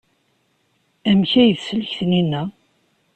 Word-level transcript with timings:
Amek 1.09 1.31
ay 1.41 1.51
teslek 1.57 1.91
Taninna? 1.97 2.41